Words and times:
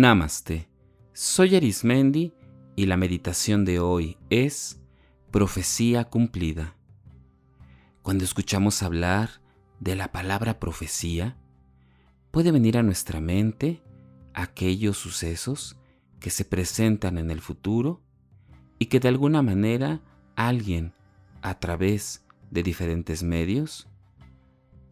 Namaste. 0.00 0.66
Soy 1.12 1.56
Arismendi 1.56 2.32
y 2.74 2.86
la 2.86 2.96
meditación 2.96 3.66
de 3.66 3.80
hoy 3.80 4.16
es 4.30 4.80
Profecía 5.30 6.06
cumplida. 6.06 6.74
Cuando 8.00 8.24
escuchamos 8.24 8.82
hablar 8.82 9.42
de 9.78 9.96
la 9.96 10.10
palabra 10.10 10.58
profecía, 10.58 11.36
puede 12.30 12.50
venir 12.50 12.78
a 12.78 12.82
nuestra 12.82 13.20
mente 13.20 13.82
aquellos 14.32 14.96
sucesos 14.96 15.76
que 16.18 16.30
se 16.30 16.46
presentan 16.46 17.18
en 17.18 17.30
el 17.30 17.42
futuro 17.42 18.00
y 18.78 18.86
que 18.86 19.00
de 19.00 19.08
alguna 19.08 19.42
manera 19.42 20.00
alguien, 20.34 20.94
a 21.42 21.58
través 21.58 22.24
de 22.50 22.62
diferentes 22.62 23.22
medios, 23.22 23.86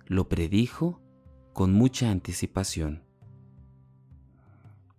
lo 0.05 0.29
predijo 0.29 1.01
con 1.55 1.73
mucha 1.73 2.11
anticipación. 2.11 3.08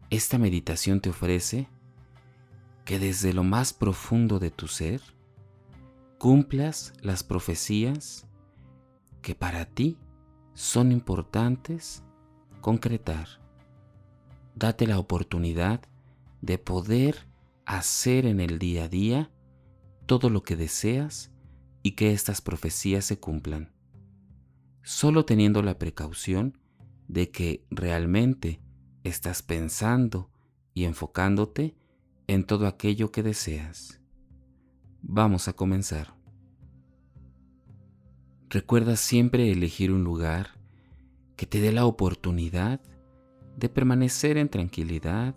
Esta 0.10 0.40
meditación 0.40 1.02
te 1.02 1.10
ofrece 1.12 1.68
que 2.84 2.98
desde 2.98 3.32
lo 3.32 3.44
más 3.44 3.74
profundo 3.74 4.40
de 4.40 4.50
tu 4.50 4.68
ser 4.68 5.02
cumplas 6.18 6.94
las 7.02 7.24
profecías 7.24 8.28
que 9.22 9.36
para 9.36 9.66
ti 9.66 9.98
son 10.56 10.92
importantes 10.92 12.04
concretar. 12.60 13.28
Date 14.56 14.88
la 14.88 14.98
oportunidad 14.98 15.82
de 16.42 16.58
poder 16.58 17.28
hacer 17.66 18.26
en 18.26 18.40
el 18.40 18.58
día 18.58 18.86
a 18.86 18.88
día 18.90 19.32
todo 20.08 20.32
lo 20.32 20.42
que 20.42 20.56
deseas 20.56 21.32
y 21.84 21.92
que 21.92 22.14
estas 22.14 22.42
profecías 22.42 23.06
se 23.06 23.20
cumplan. 23.20 23.72
Solo 24.82 25.24
teniendo 25.24 25.62
la 25.62 25.78
precaución 25.78 26.58
de 27.08 27.30
que 27.30 27.64
realmente 27.70 28.60
estás 29.04 29.42
pensando 29.42 30.30
y 30.74 30.86
enfocándote 30.86 31.76
en 32.28 32.44
todo 32.44 32.68
aquello 32.68 33.12
que 33.12 33.24
deseas. 33.24 34.02
Vamos 35.02 35.48
a 35.48 35.54
comenzar. 35.54 36.16
Recuerda 38.50 38.96
siempre 38.96 39.52
elegir 39.52 39.92
un 39.92 40.04
lugar 40.04 40.60
que 41.36 41.46
te 41.46 41.62
dé 41.62 41.72
la 41.72 41.86
oportunidad 41.86 42.82
de 43.56 43.70
permanecer 43.70 44.38
en 44.38 44.50
tranquilidad 44.50 45.36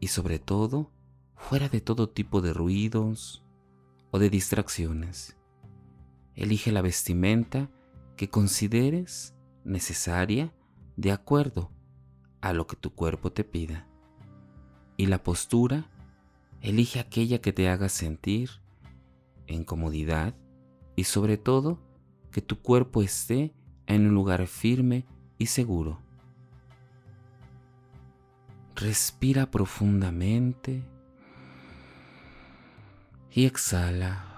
y 0.00 0.08
sobre 0.08 0.38
todo 0.38 0.92
fuera 1.36 1.68
de 1.68 1.80
todo 1.80 2.08
tipo 2.08 2.40
de 2.40 2.52
ruidos 2.52 3.44
o 4.10 4.18
de 4.18 4.30
distracciones. 4.30 5.36
Elige 6.34 6.72
la 6.72 6.82
vestimenta 6.82 7.70
que 8.16 8.30
consideres 8.30 9.34
necesaria 9.64 10.54
de 10.96 11.12
acuerdo 11.12 11.73
a 12.44 12.52
lo 12.52 12.66
que 12.66 12.76
tu 12.76 12.92
cuerpo 12.92 13.32
te 13.32 13.42
pida. 13.42 13.86
Y 14.98 15.06
la 15.06 15.22
postura, 15.22 15.90
elige 16.60 17.00
aquella 17.00 17.40
que 17.40 17.54
te 17.54 17.70
haga 17.70 17.88
sentir 17.88 18.50
en 19.46 19.64
comodidad 19.64 20.34
y 20.94 21.04
sobre 21.04 21.38
todo 21.38 21.80
que 22.30 22.42
tu 22.42 22.60
cuerpo 22.60 23.02
esté 23.02 23.54
en 23.86 24.08
un 24.08 24.14
lugar 24.14 24.46
firme 24.46 25.06
y 25.38 25.46
seguro. 25.46 26.00
Respira 28.76 29.50
profundamente 29.50 30.82
y 33.30 33.46
exhala. 33.46 34.33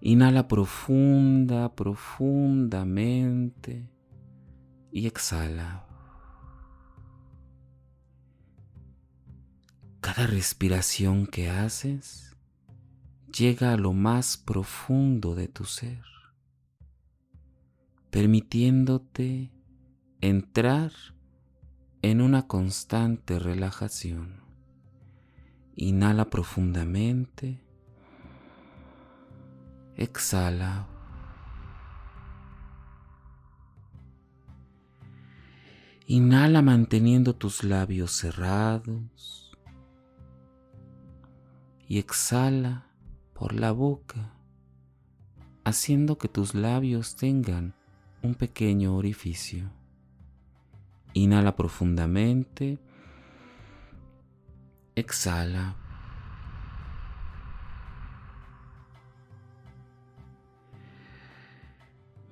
Inhala 0.00 0.46
profunda, 0.46 1.74
profundamente 1.74 3.90
y 4.92 5.08
exhala. 5.08 5.84
Cada 10.00 10.28
respiración 10.28 11.26
que 11.26 11.50
haces 11.50 12.36
llega 13.36 13.72
a 13.72 13.76
lo 13.76 13.92
más 13.92 14.36
profundo 14.36 15.34
de 15.34 15.48
tu 15.48 15.64
ser, 15.64 16.04
permitiéndote 18.10 19.50
entrar 20.20 20.92
en 22.02 22.20
una 22.20 22.46
constante 22.46 23.40
relajación. 23.40 24.44
Inhala 25.74 26.30
profundamente 26.30 27.67
exhala. 29.98 30.86
Inhala 36.06 36.62
manteniendo 36.62 37.34
tus 37.34 37.64
labios 37.64 38.12
cerrados 38.12 39.52
y 41.86 41.98
exhala 41.98 42.86
por 43.34 43.52
la 43.52 43.72
boca, 43.72 44.32
haciendo 45.64 46.16
que 46.16 46.28
tus 46.28 46.54
labios 46.54 47.16
tengan 47.16 47.74
un 48.22 48.34
pequeño 48.34 48.96
orificio. 48.96 49.70
Inhala 51.12 51.56
profundamente, 51.56 52.78
exhala. 54.94 55.87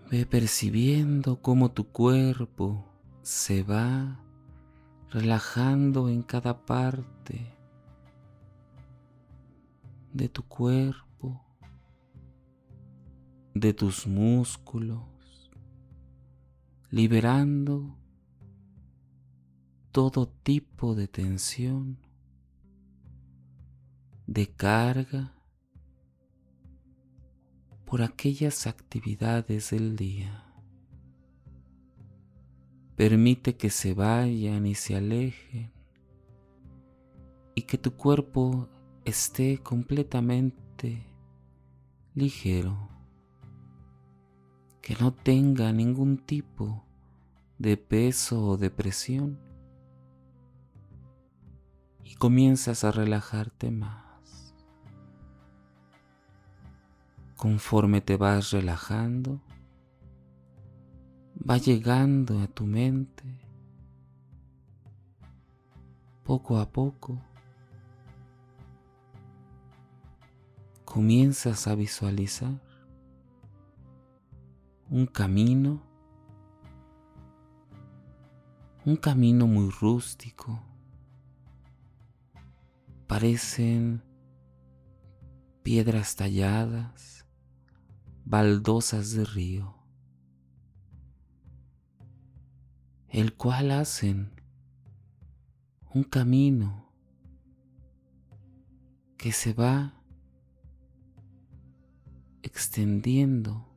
Ve 0.08 0.24
percibiendo 0.24 1.42
cómo 1.42 1.72
tu 1.72 1.88
cuerpo 1.88 2.86
se 3.22 3.64
va 3.64 4.20
relajando 5.10 6.08
en 6.08 6.22
cada 6.22 6.64
parte 6.64 7.52
de 10.12 10.28
tu 10.28 10.44
cuerpo, 10.44 11.44
de 13.52 13.74
tus 13.74 14.06
músculos, 14.06 15.50
liberando 16.90 17.98
todo 19.90 20.28
tipo 20.28 20.94
de 20.94 21.08
tensión, 21.08 21.98
de 24.28 24.54
carga 24.54 25.35
por 27.86 28.02
aquellas 28.02 28.66
actividades 28.66 29.70
del 29.70 29.96
día. 29.96 30.44
Permite 32.96 33.56
que 33.56 33.70
se 33.70 33.94
vayan 33.94 34.66
y 34.66 34.74
se 34.74 34.96
alejen 34.96 35.72
y 37.54 37.62
que 37.62 37.78
tu 37.78 37.92
cuerpo 37.92 38.68
esté 39.04 39.58
completamente 39.58 41.06
ligero, 42.14 42.88
que 44.82 44.96
no 44.96 45.14
tenga 45.14 45.72
ningún 45.72 46.18
tipo 46.18 46.84
de 47.58 47.76
peso 47.76 48.42
o 48.48 48.56
de 48.56 48.70
presión 48.70 49.38
y 52.02 52.16
comienzas 52.16 52.82
a 52.82 52.90
relajarte 52.90 53.70
más. 53.70 54.05
Conforme 57.36 58.00
te 58.00 58.16
vas 58.16 58.50
relajando, 58.50 59.42
va 61.38 61.58
llegando 61.58 62.40
a 62.40 62.46
tu 62.46 62.64
mente 62.64 63.24
poco 66.24 66.58
a 66.58 66.72
poco. 66.72 67.20
Comienzas 70.86 71.66
a 71.66 71.74
visualizar 71.74 72.58
un 74.88 75.04
camino, 75.04 75.82
un 78.86 78.96
camino 78.96 79.46
muy 79.46 79.70
rústico. 79.70 80.58
Parecen 83.06 84.02
piedras 85.62 86.16
talladas 86.16 87.15
baldosas 88.26 89.12
de 89.12 89.24
río, 89.24 89.76
el 93.08 93.36
cual 93.36 93.70
hacen 93.70 94.32
un 95.94 96.02
camino 96.02 96.92
que 99.16 99.30
se 99.30 99.54
va 99.54 100.02
extendiendo 102.42 103.72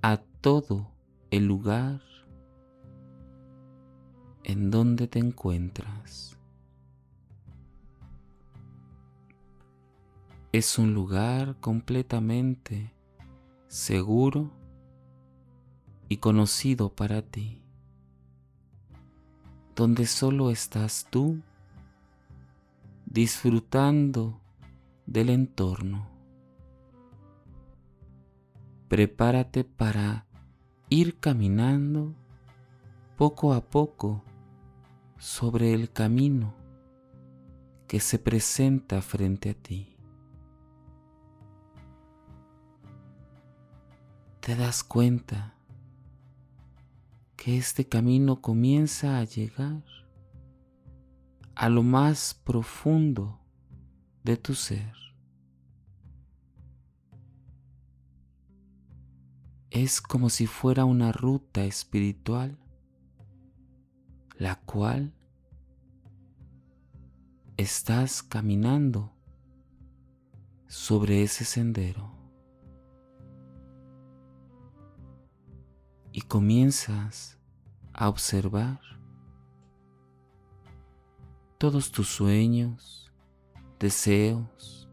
a 0.00 0.18
todo 0.40 0.94
el 1.32 1.46
lugar 1.46 2.00
en 4.44 4.70
donde 4.70 5.08
te 5.08 5.18
encuentras. 5.18 6.37
Es 10.58 10.76
un 10.76 10.92
lugar 10.92 11.56
completamente 11.60 12.92
seguro 13.68 14.50
y 16.08 16.16
conocido 16.16 16.96
para 16.96 17.22
ti, 17.22 17.62
donde 19.76 20.06
solo 20.06 20.50
estás 20.50 21.06
tú 21.10 21.40
disfrutando 23.06 24.40
del 25.06 25.30
entorno. 25.30 26.10
Prepárate 28.88 29.62
para 29.62 30.26
ir 30.88 31.20
caminando 31.20 32.16
poco 33.16 33.52
a 33.52 33.60
poco 33.60 34.24
sobre 35.18 35.72
el 35.72 35.92
camino 35.92 36.52
que 37.86 38.00
se 38.00 38.18
presenta 38.18 39.00
frente 39.02 39.50
a 39.50 39.54
ti. 39.54 39.97
Te 44.48 44.56
das 44.56 44.82
cuenta 44.82 45.52
que 47.36 47.58
este 47.58 47.86
camino 47.86 48.40
comienza 48.40 49.18
a 49.18 49.24
llegar 49.24 49.84
a 51.54 51.68
lo 51.68 51.82
más 51.82 52.32
profundo 52.44 53.42
de 54.24 54.38
tu 54.38 54.54
ser. 54.54 54.94
Es 59.68 60.00
como 60.00 60.30
si 60.30 60.46
fuera 60.46 60.86
una 60.86 61.12
ruta 61.12 61.66
espiritual, 61.66 62.58
la 64.38 64.58
cual 64.60 65.12
estás 67.58 68.22
caminando 68.22 69.12
sobre 70.68 71.22
ese 71.22 71.44
sendero 71.44 72.17
y 76.18 76.20
comienzas 76.20 77.38
a 77.92 78.08
observar 78.08 78.80
todos 81.58 81.92
tus 81.92 82.08
sueños, 82.08 83.12
deseos 83.78 84.88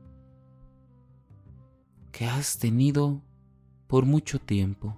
que 2.11 2.27
has 2.27 2.59
tenido 2.59 3.23
por 3.87 4.05
mucho 4.05 4.37
tiempo 4.37 4.95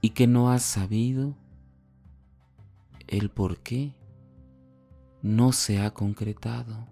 y 0.00 0.10
que 0.10 0.28
no 0.28 0.48
has 0.52 0.62
sabido 0.62 1.34
el 3.08 3.30
por 3.30 3.58
qué 3.64 3.96
no 5.22 5.50
se 5.50 5.80
ha 5.80 5.92
concretado. 5.92 6.86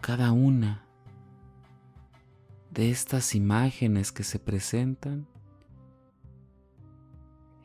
Cada 0.00 0.30
una 0.30 0.81
de 2.72 2.90
estas 2.90 3.34
imágenes 3.34 4.12
que 4.12 4.24
se 4.24 4.38
presentan 4.38 5.28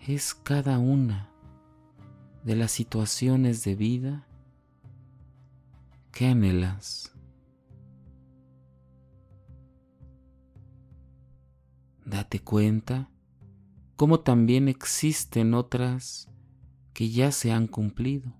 es 0.06 0.34
cada 0.34 0.80
una 0.80 1.32
de 2.44 2.58
las 2.58 2.72
situaciones 2.72 3.64
de 3.64 3.76
vida 3.76 4.28
que 6.12 6.28
anhelas. 6.28 7.14
Date 12.06 12.40
cuenta 12.40 13.10
como 13.96 14.20
también 14.20 14.68
existen 14.68 15.54
otras 15.54 16.30
que 16.94 17.10
ya 17.10 17.32
se 17.32 17.52
han 17.54 17.68
cumplido. 17.68 18.34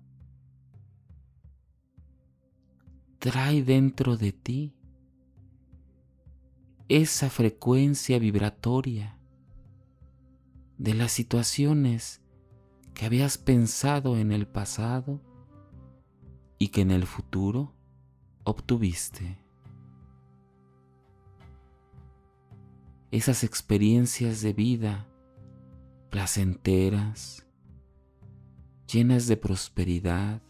Trae 3.18 3.62
dentro 3.62 4.16
de 4.16 4.32
ti 4.32 4.77
esa 6.88 7.28
frecuencia 7.28 8.18
vibratoria 8.18 9.18
de 10.78 10.94
las 10.94 11.12
situaciones 11.12 12.22
que 12.94 13.04
habías 13.04 13.36
pensado 13.36 14.16
en 14.16 14.32
el 14.32 14.46
pasado 14.46 15.20
y 16.58 16.68
que 16.68 16.80
en 16.80 16.90
el 16.90 17.06
futuro 17.06 17.74
obtuviste. 18.44 19.38
Esas 23.10 23.44
experiencias 23.44 24.40
de 24.40 24.54
vida 24.54 25.06
placenteras, 26.08 27.46
llenas 28.90 29.26
de 29.26 29.36
prosperidad, 29.36 30.40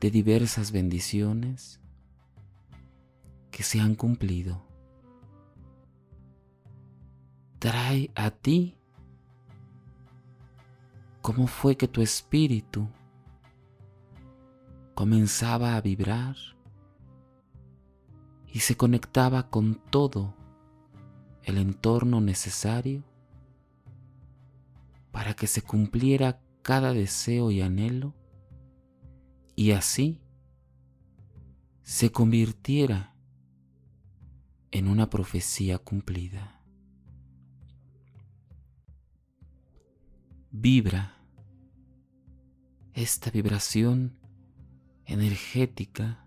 de 0.00 0.10
diversas 0.10 0.72
bendiciones 0.72 1.80
que 3.58 3.64
se 3.64 3.80
han 3.80 3.96
cumplido. 3.96 4.62
Trae 7.58 8.08
a 8.14 8.30
ti 8.30 8.76
cómo 11.22 11.48
fue 11.48 11.76
que 11.76 11.88
tu 11.88 12.00
espíritu 12.00 12.88
comenzaba 14.94 15.74
a 15.74 15.80
vibrar 15.80 16.36
y 18.46 18.60
se 18.60 18.76
conectaba 18.76 19.50
con 19.50 19.74
todo 19.90 20.36
el 21.42 21.58
entorno 21.58 22.20
necesario 22.20 23.02
para 25.10 25.34
que 25.34 25.48
se 25.48 25.62
cumpliera 25.62 26.40
cada 26.62 26.92
deseo 26.92 27.50
y 27.50 27.60
anhelo 27.60 28.14
y 29.56 29.72
así 29.72 30.22
se 31.82 32.12
convirtiera 32.12 33.17
en 34.70 34.88
una 34.88 35.10
profecía 35.10 35.78
cumplida. 35.78 36.60
Vibra 40.50 41.14
esta 42.94 43.30
vibración 43.30 44.18
energética 45.06 46.24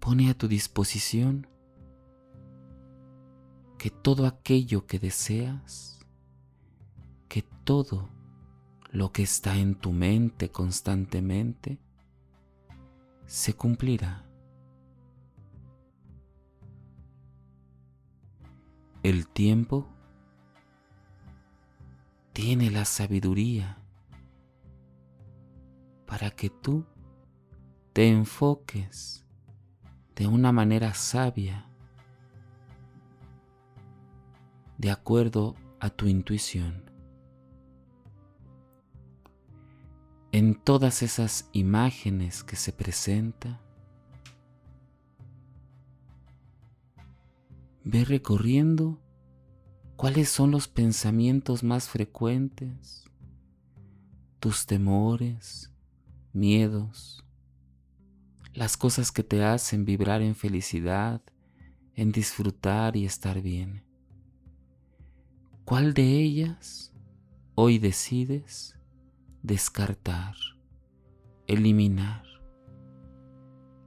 pone 0.00 0.30
a 0.30 0.34
tu 0.34 0.48
disposición 0.48 1.46
que 3.78 3.90
todo 3.90 4.26
aquello 4.26 4.86
que 4.86 4.98
deseas, 4.98 6.00
que 7.28 7.42
todo 7.64 8.10
lo 8.90 9.12
que 9.12 9.22
está 9.22 9.56
en 9.56 9.74
tu 9.74 9.92
mente 9.92 10.50
constantemente, 10.50 11.78
se 13.26 13.54
cumplirá. 13.54 14.23
El 19.04 19.28
tiempo 19.28 19.86
tiene 22.32 22.70
la 22.70 22.86
sabiduría 22.86 23.76
para 26.06 26.30
que 26.30 26.48
tú 26.48 26.86
te 27.92 28.08
enfoques 28.08 29.26
de 30.16 30.26
una 30.26 30.52
manera 30.52 30.94
sabia 30.94 31.68
de 34.78 34.90
acuerdo 34.90 35.54
a 35.80 35.90
tu 35.90 36.06
intuición. 36.06 36.90
En 40.32 40.54
todas 40.54 41.02
esas 41.02 41.50
imágenes 41.52 42.42
que 42.42 42.56
se 42.56 42.72
presenta, 42.72 43.60
ve 47.84 48.04
recorriendo 48.04 48.98
cuáles 49.96 50.30
son 50.30 50.50
los 50.50 50.68
pensamientos 50.68 51.62
más 51.62 51.88
frecuentes, 51.88 53.04
tus 54.40 54.64
temores, 54.64 55.70
miedos, 56.32 57.24
las 58.54 58.76
cosas 58.76 59.12
que 59.12 59.22
te 59.22 59.44
hacen 59.44 59.84
vibrar 59.84 60.22
en 60.22 60.34
felicidad, 60.34 61.20
en 61.94 62.10
disfrutar 62.10 62.96
y 62.96 63.04
estar 63.04 63.42
bien. 63.42 63.84
¿Cuál 65.64 65.92
de 65.92 66.20
ellas 66.20 66.92
hoy 67.54 67.78
decides 67.78 68.78
descartar, 69.42 70.34
eliminar? 71.46 72.24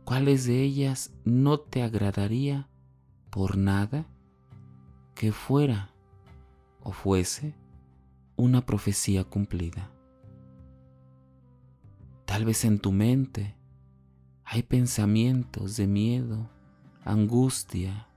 ¿Cuáles 0.06 0.46
de 0.46 0.62
ellas 0.62 1.14
no 1.26 1.60
te 1.60 1.82
agradaría 1.82 2.70
por 3.38 3.56
nada 3.56 4.08
que 5.14 5.32
fuera 5.32 5.92
o 6.82 6.92
fuese 6.92 7.54
una 8.36 8.66
profecía 8.66 9.26
cumplida? 9.26 9.92
Tal 12.26 12.46
vez 12.46 12.66
en 12.66 12.80
tu 12.80 12.92
mente 12.92 13.56
hay 14.44 14.64
pensamientos 14.64 15.78
de 15.78 15.86
miedo, 15.86 16.50
angustia, 17.06 18.08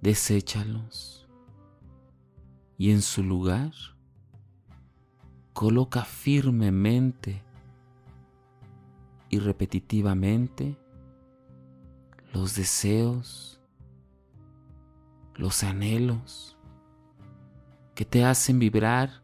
deséchalos 0.00 1.28
y 2.78 2.90
en 2.90 3.02
su 3.02 3.22
lugar 3.22 3.74
coloca 5.52 6.06
firmemente 6.06 7.42
y 9.28 9.40
repetitivamente 9.40 10.78
los 12.36 12.54
deseos, 12.54 13.58
los 15.36 15.64
anhelos 15.64 16.58
que 17.94 18.04
te 18.04 18.24
hacen 18.24 18.58
vibrar 18.58 19.22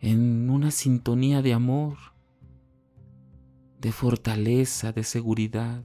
en 0.00 0.50
una 0.50 0.72
sintonía 0.72 1.40
de 1.40 1.52
amor, 1.52 1.98
de 3.80 3.92
fortaleza, 3.92 4.90
de 4.90 5.04
seguridad, 5.04 5.84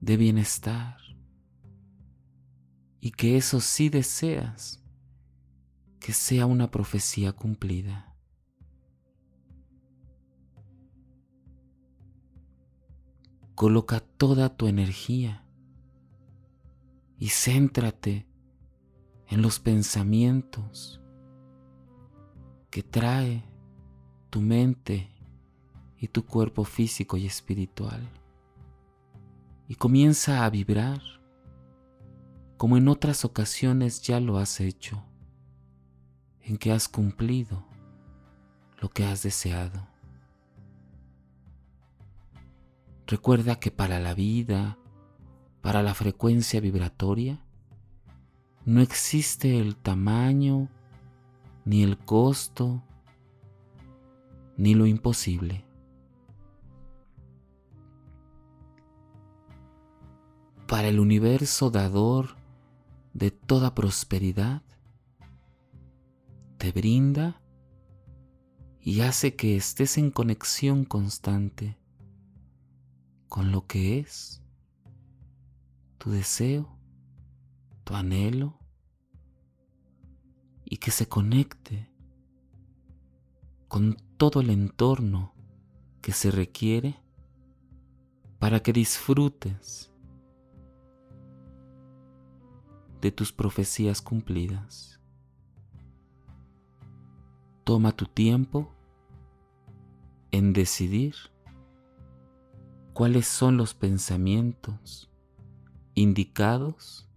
de 0.00 0.16
bienestar. 0.16 0.96
Y 3.00 3.12
que 3.12 3.36
eso 3.36 3.60
sí 3.60 3.90
deseas, 3.90 4.82
que 6.00 6.12
sea 6.12 6.46
una 6.46 6.72
profecía 6.72 7.30
cumplida. 7.30 8.07
Coloca 13.58 13.98
toda 13.98 14.56
tu 14.56 14.68
energía 14.68 15.44
y 17.18 17.30
céntrate 17.30 18.24
en 19.26 19.42
los 19.42 19.58
pensamientos 19.58 21.00
que 22.70 22.84
trae 22.84 23.44
tu 24.30 24.40
mente 24.42 25.10
y 25.98 26.06
tu 26.06 26.24
cuerpo 26.24 26.62
físico 26.62 27.16
y 27.16 27.26
espiritual. 27.26 28.08
Y 29.66 29.74
comienza 29.74 30.44
a 30.44 30.50
vibrar 30.50 31.02
como 32.58 32.76
en 32.76 32.86
otras 32.86 33.24
ocasiones 33.24 34.02
ya 34.02 34.20
lo 34.20 34.38
has 34.38 34.60
hecho, 34.60 35.02
en 36.42 36.58
que 36.58 36.70
has 36.70 36.86
cumplido 36.86 37.66
lo 38.80 38.88
que 38.88 39.04
has 39.04 39.24
deseado. 39.24 39.97
Recuerda 43.08 43.58
que 43.58 43.70
para 43.70 43.98
la 44.00 44.12
vida, 44.12 44.76
para 45.62 45.82
la 45.82 45.94
frecuencia 45.94 46.60
vibratoria, 46.60 47.42
no 48.66 48.82
existe 48.82 49.58
el 49.58 49.76
tamaño, 49.76 50.68
ni 51.64 51.82
el 51.82 51.96
costo, 51.96 52.82
ni 54.58 54.74
lo 54.74 54.84
imposible. 54.84 55.64
Para 60.66 60.88
el 60.88 61.00
universo 61.00 61.70
dador 61.70 62.36
de 63.14 63.30
toda 63.30 63.74
prosperidad, 63.74 64.60
te 66.58 66.72
brinda 66.72 67.40
y 68.82 69.00
hace 69.00 69.34
que 69.34 69.56
estés 69.56 69.96
en 69.96 70.10
conexión 70.10 70.84
constante 70.84 71.77
con 73.28 73.52
lo 73.52 73.66
que 73.66 73.98
es 73.98 74.42
tu 75.98 76.10
deseo, 76.10 76.78
tu 77.84 77.94
anhelo, 77.94 78.58
y 80.64 80.76
que 80.76 80.90
se 80.90 81.08
conecte 81.08 81.90
con 83.68 83.96
todo 84.16 84.40
el 84.40 84.50
entorno 84.50 85.34
que 86.02 86.12
se 86.12 86.30
requiere 86.30 87.00
para 88.38 88.60
que 88.60 88.72
disfrutes 88.72 89.90
de 93.00 93.12
tus 93.12 93.32
profecías 93.32 94.02
cumplidas. 94.02 95.00
Toma 97.64 97.92
tu 97.92 98.06
tiempo 98.06 98.74
en 100.30 100.52
decidir 100.52 101.14
cuáles 102.98 103.28
son 103.28 103.56
los 103.56 103.74
pensamientos 103.74 105.08
indicados 105.94 107.08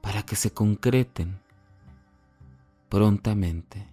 para 0.00 0.24
que 0.24 0.34
se 0.34 0.52
concreten 0.52 1.38
prontamente. 2.88 3.86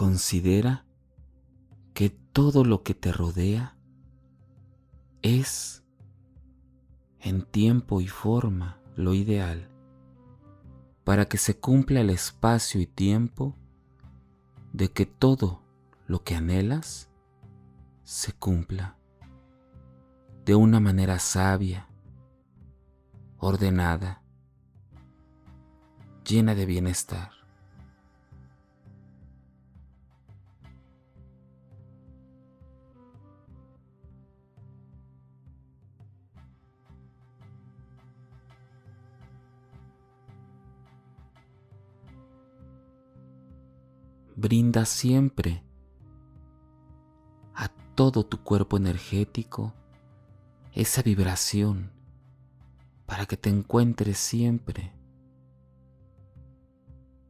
Considera 0.00 0.86
que 1.92 2.08
todo 2.08 2.64
lo 2.64 2.82
que 2.82 2.94
te 2.94 3.12
rodea 3.12 3.76
es 5.20 5.84
en 7.18 7.42
tiempo 7.42 8.00
y 8.00 8.08
forma 8.08 8.80
lo 8.96 9.12
ideal 9.12 9.68
para 11.04 11.26
que 11.26 11.36
se 11.36 11.60
cumpla 11.60 12.00
el 12.00 12.08
espacio 12.08 12.80
y 12.80 12.86
tiempo 12.86 13.58
de 14.72 14.90
que 14.90 15.04
todo 15.04 15.60
lo 16.06 16.24
que 16.24 16.34
anhelas 16.34 17.10
se 18.02 18.32
cumpla 18.32 18.96
de 20.46 20.54
una 20.54 20.80
manera 20.80 21.18
sabia, 21.18 21.90
ordenada, 23.36 24.22
llena 26.24 26.54
de 26.54 26.64
bienestar. 26.64 27.39
Brinda 44.40 44.86
siempre 44.86 45.62
a 47.54 47.68
todo 47.94 48.24
tu 48.24 48.42
cuerpo 48.42 48.78
energético 48.78 49.74
esa 50.72 51.02
vibración 51.02 51.92
para 53.04 53.26
que 53.26 53.36
te 53.36 53.50
encuentres 53.50 54.16
siempre 54.16 54.94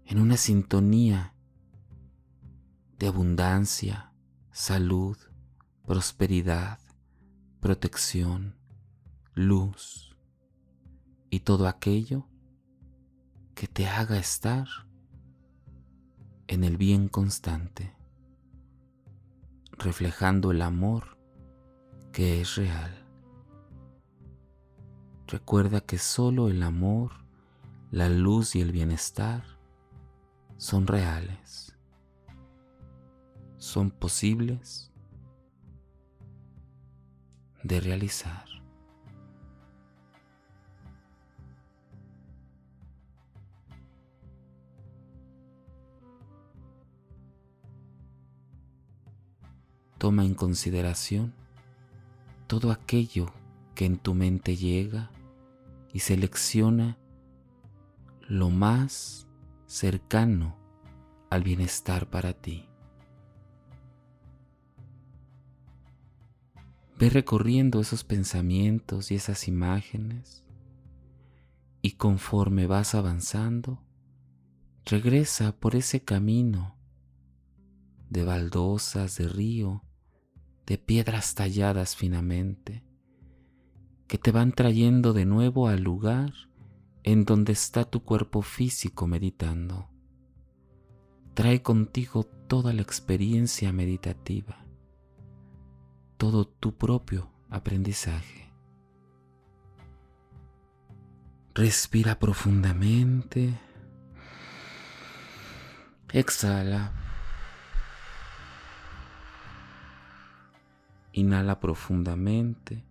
en 0.05 0.21
una 0.21 0.37
sintonía 0.37 1.35
de 2.97 3.09
abundancia, 3.09 4.12
salud, 4.52 5.17
prosperidad, 5.87 6.79
protección, 7.59 8.55
luz 9.35 10.17
y 11.29 11.40
todo 11.40 11.67
aquello 11.67 12.29
que 13.57 13.67
te 13.67 13.88
haga 13.88 14.17
estar 14.17 14.69
en 16.50 16.64
el 16.64 16.76
bien 16.76 17.07
constante, 17.07 17.95
reflejando 19.71 20.50
el 20.50 20.62
amor 20.62 21.16
que 22.12 22.40
es 22.40 22.57
real. 22.57 23.07
Recuerda 25.28 25.80
que 25.80 25.97
solo 25.97 26.49
el 26.49 26.64
amor, 26.64 27.12
la 27.92 28.09
luz 28.09 28.57
y 28.57 28.62
el 28.62 28.73
bienestar 28.73 29.45
son 30.57 30.88
reales, 30.88 31.78
son 33.57 33.92
posibles 33.92 34.90
de 37.62 37.80
realizar. 37.80 38.50
Toma 50.00 50.25
en 50.25 50.33
consideración 50.33 51.35
todo 52.47 52.73
aquello 52.73 53.26
que 53.75 53.85
en 53.85 53.99
tu 53.99 54.14
mente 54.14 54.57
llega 54.57 55.11
y 55.92 55.99
selecciona 55.99 56.97
lo 58.26 58.49
más 58.49 59.28
cercano 59.66 60.57
al 61.28 61.42
bienestar 61.42 62.09
para 62.09 62.33
ti. 62.33 62.66
Ve 66.99 67.11
recorriendo 67.11 67.78
esos 67.78 68.02
pensamientos 68.02 69.11
y 69.11 69.16
esas 69.16 69.49
imágenes 69.49 70.45
Y 71.83 71.92
conforme 71.92 72.66
vas 72.66 72.95
avanzando, 72.95 73.83
regresa 74.87 75.54
por 75.54 75.76
ese 75.76 76.02
camino 76.02 76.75
de 78.09 78.25
baldosas, 78.25 79.19
de 79.19 79.28
río, 79.28 79.85
de 80.70 80.78
piedras 80.78 81.34
talladas 81.34 81.96
finamente, 81.96 82.84
que 84.06 84.18
te 84.18 84.30
van 84.30 84.52
trayendo 84.52 85.12
de 85.12 85.24
nuevo 85.24 85.66
al 85.66 85.82
lugar 85.82 86.32
en 87.02 87.24
donde 87.24 87.52
está 87.52 87.84
tu 87.90 88.04
cuerpo 88.04 88.40
físico 88.40 89.08
meditando. 89.08 89.88
Trae 91.34 91.60
contigo 91.60 92.22
toda 92.22 92.72
la 92.72 92.82
experiencia 92.82 93.72
meditativa, 93.72 94.64
todo 96.16 96.46
tu 96.46 96.78
propio 96.78 97.32
aprendizaje. 97.48 98.52
Respira 101.52 102.20
profundamente. 102.20 103.58
Exhala. 106.12 107.10
Inhala 111.12 111.61
profundamente. 111.61 112.85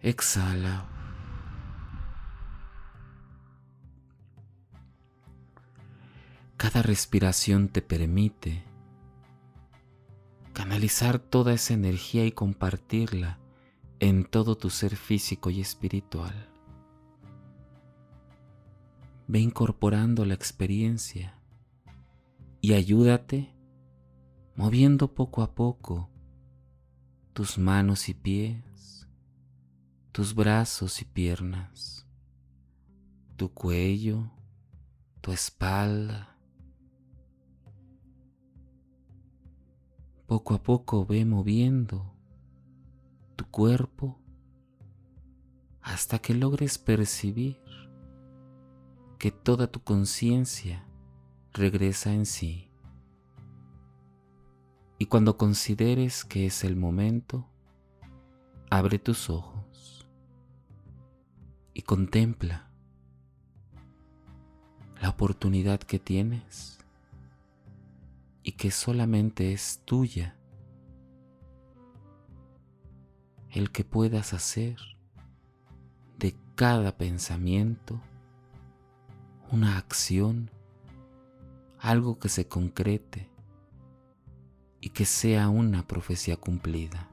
Exhala. 0.00 0.88
Cada 6.56 6.82
respiración 6.82 7.68
te 7.68 7.82
permite 7.82 8.64
canalizar 10.52 11.18
toda 11.18 11.52
esa 11.52 11.74
energía 11.74 12.24
y 12.24 12.32
compartirla 12.32 13.38
en 14.00 14.24
todo 14.24 14.56
tu 14.56 14.70
ser 14.70 14.96
físico 14.96 15.50
y 15.50 15.60
espiritual. 15.60 16.48
Ve 19.26 19.40
incorporando 19.40 20.24
la 20.24 20.34
experiencia 20.34 21.38
y 22.60 22.74
ayúdate 22.74 23.53
moviendo 24.56 25.14
poco 25.14 25.42
a 25.42 25.54
poco 25.54 26.10
tus 27.32 27.58
manos 27.58 28.08
y 28.08 28.14
pies, 28.14 29.08
tus 30.12 30.34
brazos 30.34 31.02
y 31.02 31.04
piernas, 31.04 32.06
tu 33.36 33.52
cuello, 33.52 34.30
tu 35.20 35.32
espalda. 35.32 36.38
Poco 40.26 40.54
a 40.54 40.62
poco 40.62 41.04
ve 41.04 41.24
moviendo 41.24 42.14
tu 43.36 43.44
cuerpo 43.46 44.18
hasta 45.82 46.18
que 46.20 46.32
logres 46.34 46.78
percibir 46.78 47.60
que 49.18 49.32
toda 49.32 49.66
tu 49.66 49.82
conciencia 49.82 50.86
regresa 51.52 52.14
en 52.14 52.24
sí. 52.24 52.70
Y 54.98 55.06
cuando 55.06 55.36
consideres 55.36 56.24
que 56.24 56.46
es 56.46 56.64
el 56.64 56.76
momento, 56.76 57.46
abre 58.70 58.98
tus 58.98 59.28
ojos 59.28 60.06
y 61.72 61.82
contempla 61.82 62.70
la 65.00 65.10
oportunidad 65.10 65.80
que 65.80 65.98
tienes 65.98 66.78
y 68.42 68.52
que 68.52 68.70
solamente 68.70 69.52
es 69.52 69.82
tuya 69.84 70.36
el 73.50 73.70
que 73.70 73.84
puedas 73.84 74.32
hacer 74.32 74.76
de 76.18 76.36
cada 76.54 76.96
pensamiento 76.96 78.00
una 79.50 79.78
acción, 79.78 80.50
algo 81.78 82.18
que 82.18 82.28
se 82.28 82.48
concrete 82.48 83.33
y 84.84 84.90
que 84.90 85.06
sea 85.06 85.48
una 85.48 85.86
profecía 85.86 86.36
cumplida. 86.36 87.08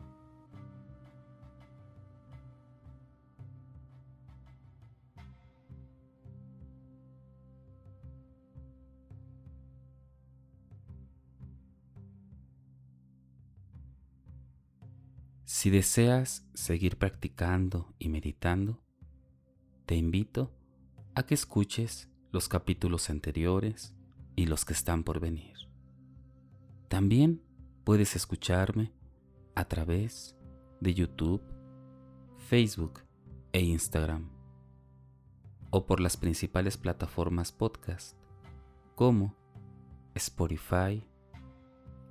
Si 15.45 15.69
deseas 15.69 16.45
seguir 16.53 16.97
practicando 16.97 17.93
y 17.99 18.09
meditando, 18.09 18.83
te 19.85 19.95
invito 19.95 20.51
a 21.15 21.23
que 21.23 21.35
escuches 21.35 22.09
los 22.33 22.49
capítulos 22.49 23.09
anteriores 23.09 23.95
y 24.35 24.47
los 24.47 24.65
que 24.65 24.73
están 24.73 25.05
por 25.05 25.21
venir. 25.21 25.55
También 26.89 27.41
puedes 27.83 28.15
escucharme 28.15 28.91
a 29.55 29.65
través 29.65 30.35
de 30.79 30.93
YouTube, 30.93 31.41
Facebook 32.37 33.01
e 33.53 33.61
Instagram 33.61 34.29
o 35.71 35.85
por 35.85 35.99
las 35.99 36.17
principales 36.17 36.77
plataformas 36.77 37.51
podcast 37.51 38.17
como 38.95 39.35
Spotify, 40.15 41.07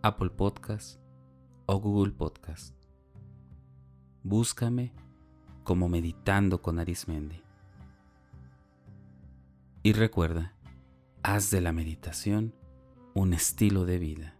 Apple 0.02 0.30
Podcast 0.30 0.98
o 1.66 1.78
Google 1.78 2.12
Podcast. 2.12 2.74
Búscame 4.22 4.92
como 5.62 5.88
Meditando 5.88 6.62
con 6.62 6.78
Arismendi. 6.78 7.42
Y 9.82 9.92
recuerda, 9.92 10.54
haz 11.22 11.50
de 11.50 11.60
la 11.60 11.72
meditación 11.72 12.54
un 13.14 13.34
estilo 13.34 13.84
de 13.84 13.98
vida. 13.98 14.39